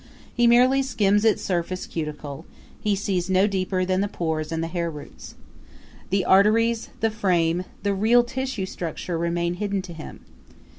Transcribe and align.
He 0.33 0.47
merely 0.47 0.81
skims 0.81 1.23
its 1.23 1.43
surface 1.43 1.85
cuticle; 1.85 2.47
he 2.79 2.95
sees 2.95 3.29
no 3.29 3.45
deeper 3.45 3.85
than 3.85 4.01
the 4.01 4.07
pores 4.07 4.51
and 4.51 4.63
the 4.63 4.67
hair 4.67 4.89
roots. 4.89 5.35
The 6.09 6.25
arteries, 6.25 6.89
the 7.01 7.11
frame, 7.11 7.65
the 7.83 7.93
real 7.93 8.23
tissue 8.23 8.65
structure 8.65 9.15
remain 9.15 9.53
hidden 9.53 9.83
to 9.83 9.93
him. 9.93 10.21